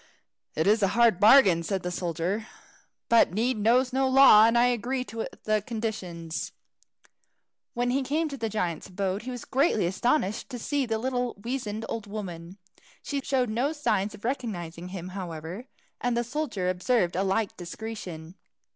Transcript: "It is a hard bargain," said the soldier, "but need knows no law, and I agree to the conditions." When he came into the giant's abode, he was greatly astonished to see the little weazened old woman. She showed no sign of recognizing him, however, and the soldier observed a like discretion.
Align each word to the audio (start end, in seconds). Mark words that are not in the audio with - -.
"It 0.55 0.65
is 0.65 0.81
a 0.81 0.87
hard 0.97 1.19
bargain," 1.19 1.61
said 1.61 1.83
the 1.83 1.91
soldier, 1.91 2.47
"but 3.07 3.33
need 3.35 3.57
knows 3.59 3.93
no 3.93 4.09
law, 4.09 4.45
and 4.47 4.57
I 4.57 4.65
agree 4.65 5.03
to 5.03 5.27
the 5.43 5.61
conditions." 5.61 6.53
When 7.75 7.91
he 7.91 8.01
came 8.01 8.23
into 8.23 8.35
the 8.35 8.49
giant's 8.49 8.87
abode, 8.87 9.21
he 9.21 9.29
was 9.29 9.45
greatly 9.45 9.85
astonished 9.85 10.49
to 10.49 10.57
see 10.57 10.87
the 10.87 10.97
little 10.97 11.35
weazened 11.39 11.85
old 11.87 12.07
woman. 12.07 12.57
She 13.03 13.21
showed 13.23 13.51
no 13.51 13.73
sign 13.73 14.09
of 14.15 14.25
recognizing 14.25 14.87
him, 14.87 15.09
however, 15.09 15.67
and 15.99 16.17
the 16.17 16.23
soldier 16.23 16.67
observed 16.67 17.15
a 17.15 17.21
like 17.21 17.55
discretion. 17.55 18.33